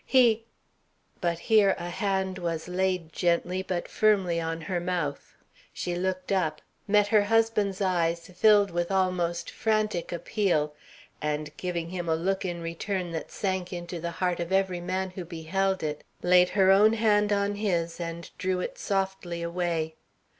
[0.07, 0.45] He"
[1.21, 5.35] But here a hand was laid gently, but firmly on her mouth.
[5.73, 10.73] She looked up, met her husband's eyes filled with almost frantic appeal,
[11.21, 15.11] and giving him a look in return that sank into the heart of every man
[15.11, 19.93] who beheld it, laid her own hand on his and drew it softly away.